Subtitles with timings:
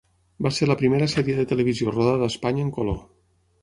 [0.47, 3.03] Va ser la primera sèrie de televisió rodada a Espanya en color.